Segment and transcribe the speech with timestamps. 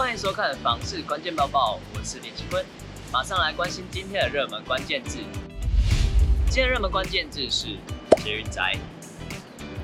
[0.00, 2.64] 欢迎收看房市关键报报，我是林奇坤，
[3.12, 5.18] 马上来关心今天的热门关键字。
[6.46, 7.76] 今天热门关键字是
[8.24, 8.74] 捷运宅。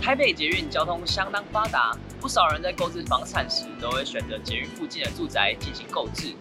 [0.00, 6.34] 台北捷运交通相当发达，不少人在购置房产时都会选择捷运附近的住宅进行购置。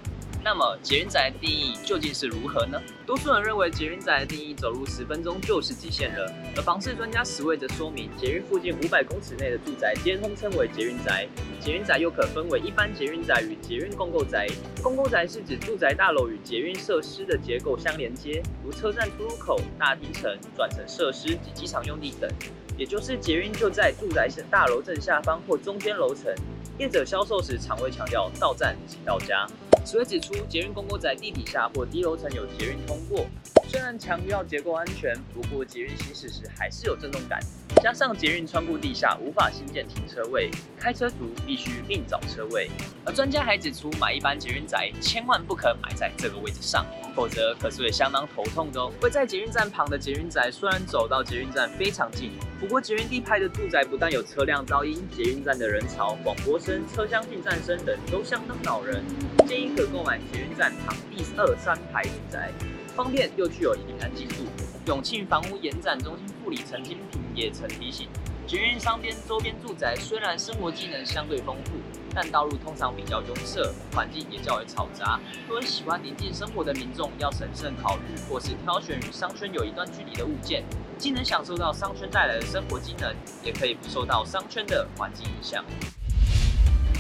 [0.48, 2.82] 那么捷运宅的定义究竟是如何呢？
[3.06, 11.28] 多数人认为捷运宅的定义走路十分钟就是极限了，而房市专家史卫则说明，捷运附近五百公尺内的住宅皆通称为捷运宅。
[11.60, 14.48] 捷运宅又可分为一般捷运宅与捷运共构宅。
[14.82, 22.32] 共构宅是指住宅大楼与捷运设施的结构相连接，如车站出入口、大停层、转乘设施及机场用地等，
[22.78, 26.34] 也就是捷运就在住宅大楼正下方或中间楼层。
[26.78, 29.46] 业者销售时常会强调到站即到家。
[29.88, 33.26] 此外指出，捷运共在地底下或低楼层有捷运通过，
[33.70, 37.40] 虽然强调结构安全，不过捷运行驶时还是有震动感。
[37.82, 42.70] 加上捷运穿过地下，无法新建停车位，开车族必须另找车位。
[43.06, 46.86] 而专家还指出，买一般捷运宅千万不可买在这个位置上，
[47.18, 48.94] 否则可是会相当头痛的哦。
[49.02, 59.04] 位在捷运站旁的捷运宅，虽然走到捷运站非常近，不过捷运地拍的住宅不但有车辆噪音，捷运站的人潮、广播声、车厢进站声等都相当恼人。
[59.48, 62.52] 建议可购买捷运站旁第二三排住宅，
[62.96, 64.44] 方便又具有隐安技术。
[64.86, 68.08] 永庆房屋延展中心副理陈金平也曾提醒，
[68.48, 71.72] 捷运商边周边住宅虽然生活机能相对丰富，
[72.16, 73.62] 但道路通常比较拥塞，
[73.94, 75.20] 环境也较为嘈杂。
[75.50, 80.64] 多人喜欢宁静生活的民众要审慎考虑，或是挑选与商圈有一段距离的物件，
[80.98, 85.62] 既能享受到商圈带来的生活机能，也可以不受到商圈的环境影响。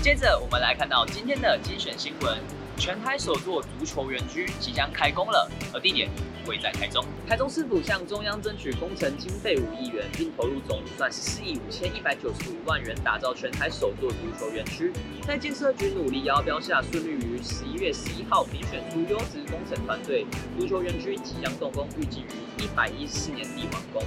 [0.01, 2.37] 接着，我们来看到今天的精选新闻。
[2.77, 6.07] 全台首座足球园区即将开工了，而地点
[6.45, 7.03] 位在台中。
[7.27, 14.93] 台中市府向中央争取工程经费五亿元，并投入总预算十四亿五千一百九十五万元，打造全台首座足球园区。
[15.25, 20.25] 在建设局努力邀标下，顺利于十一月十一号评选出优质工程团队，
[20.57, 24.03] 足球园区即将动工，预计于一百一十四年底完工。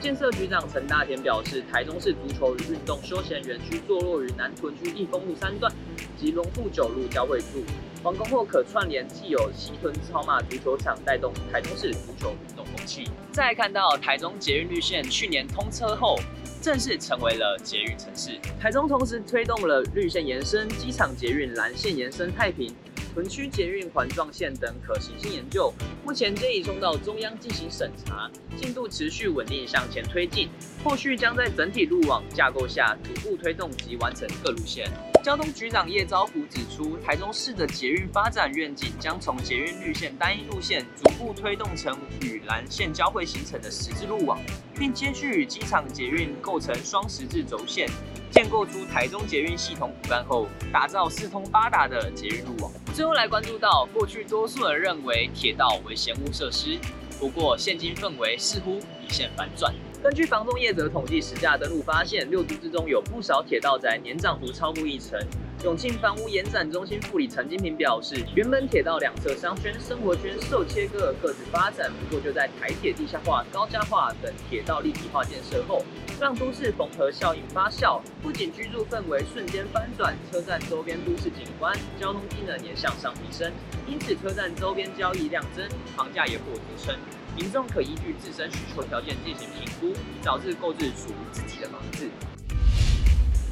[0.00, 5.70] 建设局长陈大田表示，台中市足球与运动休闲园区坐落于南屯区立丰路三段
[6.18, 7.62] 及龙富九路交汇处。
[8.04, 13.08] 完工后可串联既有西屯草马足球场，带动台中市足球运动风气。
[13.32, 16.18] 再看到台中捷运绿线去年通车后，
[16.60, 18.38] 正式成为了捷运城市。
[18.60, 22.74] 台中同时推动了绿线延伸、机场捷运蓝线延伸太平。
[23.14, 25.72] 屯区捷运环状线等可行性研究，
[26.04, 30.48] 目前皆已送到中央进行审查，进度持续稳定向前推进。
[30.82, 34.90] 后续将在整体路网架构下逐步推动及完成各路线。
[35.22, 44.40] 交通局长叶昭福指出，台中市的捷运发展愿景将从捷运绿线单一路线逐步推动成与蓝线交汇形成的十字路网，
[44.76, 47.88] 并接续与机场捷运构成双十字轴线。
[48.32, 52.72] 建构出台中捷运系统骨干后，打造四通八达的捷运路网。
[52.94, 56.78] 最后来关注到，过去多数人认为铁道为嫌恶设施，
[57.18, 59.74] 不过现今氛围似乎一现反转。
[60.00, 65.18] 根据房仲业者统计实价登录发现，六都之中有不少铁道宅年涨幅超过一成。
[65.64, 71.90] 永庆房屋延展中心副理陈金平表示，原本铁道两侧商圈、生活圈受切割而，各自发展。
[71.90, 75.82] 不过就在台铁地下化、高架化等铁道立体化建设后，
[76.20, 83.52] 让都市缝合效应发酵，不仅居住氛围瞬间翻转，车站周边都市景观、交通机能也向上提升。
[83.86, 86.94] 因此，车站周边交易量增，房价也获支撑。
[87.36, 89.92] 民众可依据自身需求条件进行评估，
[90.22, 92.08] 早日购置属于自己的房子。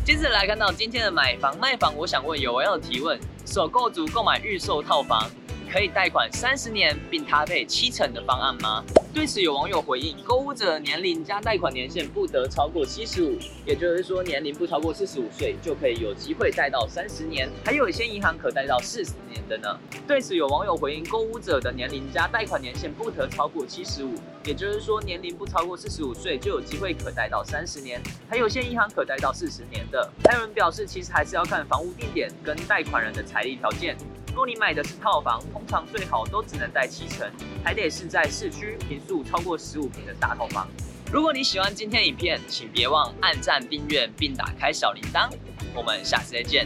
[0.05, 5.29] 接着来看到今天的买房卖房，我想问有网友提问：首购族购买预售套房，
[5.72, 8.84] 可以贷款三十年并搭配七成的方案吗？
[9.15, 19.78] 对此，有网友回应：购屋者年龄加贷款年限不得超过七十五，也就是说年龄不超过四十五岁就可以有机会贷到三十年，还有一些银行可贷到四十年的呢。
[20.06, 24.12] 对此，有网友回应：购屋者的年龄加贷款年限不得超过七十五，
[24.44, 27.99] 也就是说年龄不超过四十五岁就有机会可贷到三十年，
[28.29, 30.06] 还有些银行可贷到四十年的。
[30.25, 33.96] 还有人表示，其实还是要看房屋地点跟贷款人的财力条件。
[34.32, 37.31] 如果你买的是套房，通常最好都只能在七层，
[37.62, 40.67] 还得是在市区，平数超过十五平的大套房。
[41.12, 45.29] 如果你喜欢今天影片，请别忘按赞、订阅并打开小铃铛。
[45.75, 46.64] 我们下次再见。